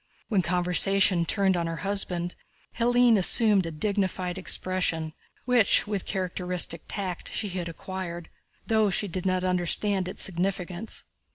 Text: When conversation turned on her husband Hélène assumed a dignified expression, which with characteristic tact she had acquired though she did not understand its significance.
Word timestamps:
When 0.29 0.41
conversation 0.41 1.25
turned 1.27 1.55
on 1.55 1.67
her 1.67 1.75
husband 1.85 2.33
Hélène 2.77 3.17
assumed 3.19 3.67
a 3.67 3.71
dignified 3.71 4.35
expression, 4.35 5.13
which 5.45 5.85
with 5.85 6.07
characteristic 6.07 6.85
tact 6.87 7.31
she 7.31 7.49
had 7.49 7.69
acquired 7.69 8.31
though 8.65 8.89
she 8.89 9.07
did 9.07 9.27
not 9.27 9.43
understand 9.43 10.07
its 10.07 10.23
significance. 10.23 11.03